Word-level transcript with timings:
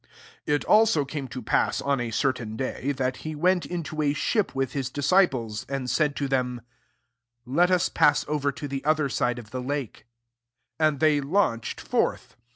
*' 0.25 0.45
22 0.45 0.53
It 0.55 0.65
also 0.65 1.05
came 1.05 1.27
to 1.27 1.43
pass, 1.43 1.79
on 1.79 1.99
a 2.01 2.09
certain 2.09 2.55
day, 2.55 2.91
that 2.91 3.17
he 3.17 3.35
went 3.35 3.67
into 3.67 4.01
a 4.01 4.15
ship 4.15 4.55
with 4.55 4.73
his 4.73 4.89
disciples, 4.89 5.63
and 5.69 5.91
said 5.91 6.15
to 6.15 6.27
them, 6.27 6.61
Let 7.45 7.69
us 7.69 7.87
pass 7.87 8.25
over 8.27 8.51
to 8.51 8.67
the 8.67 8.83
other 8.83 9.09
side 9.09 9.37
of 9.37 9.51
the 9.51 9.61
lak^'* 9.61 10.01
23 10.01 10.03
And 10.79 10.99
they 10.99 11.21
launched 11.21 11.79
forth. 11.79 12.35